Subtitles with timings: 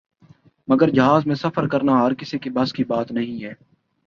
[0.67, 3.53] مگر جہاز میں سفر کرنا ہر کسی کے بس کی بات نہیں ہے۔